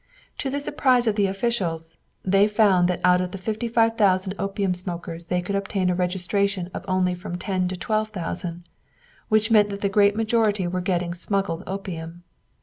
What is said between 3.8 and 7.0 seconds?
thousand opium smokers they could obtain a registration of